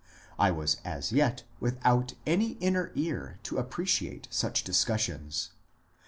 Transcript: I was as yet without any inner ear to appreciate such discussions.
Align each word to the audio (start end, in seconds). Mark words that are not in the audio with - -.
I 0.39 0.49
was 0.49 0.77
as 0.83 1.11
yet 1.11 1.43
without 1.59 2.15
any 2.25 2.53
inner 2.53 2.91
ear 2.95 3.37
to 3.43 3.59
appreciate 3.59 4.27
such 4.31 4.63
discussions. 4.63 5.51